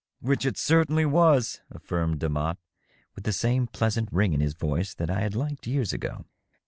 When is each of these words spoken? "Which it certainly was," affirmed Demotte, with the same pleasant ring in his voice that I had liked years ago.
"Which 0.29 0.47
it 0.47 0.57
certainly 0.57 1.05
was," 1.05 1.61
affirmed 1.69 2.19
Demotte, 2.21 2.57
with 3.13 3.23
the 3.23 3.31
same 3.31 3.67
pleasant 3.67 4.09
ring 4.11 4.33
in 4.33 4.39
his 4.41 4.55
voice 4.55 4.95
that 4.95 5.11
I 5.11 5.19
had 5.21 5.35
liked 5.35 5.67
years 5.67 5.93
ago. 5.93 6.25